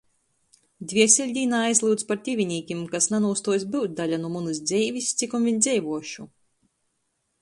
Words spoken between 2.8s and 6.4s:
kas nanūstuos byut daļa nu munys dzeivis, cikom viņ dzeivuošu.